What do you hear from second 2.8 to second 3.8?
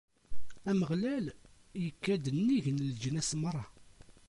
leǧnas merra.